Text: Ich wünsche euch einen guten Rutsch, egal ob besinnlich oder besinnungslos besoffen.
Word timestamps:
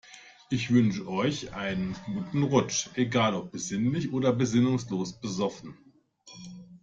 Ich 0.49 0.71
wünsche 0.71 1.07
euch 1.07 1.53
einen 1.53 1.95
guten 2.05 2.41
Rutsch, 2.41 2.89
egal 2.95 3.35
ob 3.35 3.51
besinnlich 3.51 4.11
oder 4.11 4.33
besinnungslos 4.33 5.13
besoffen. 5.19 5.77